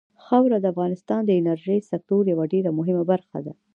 [0.23, 3.53] خاوره د افغانستان د انرژۍ سکتور یوه ډېره مهمه برخه ده.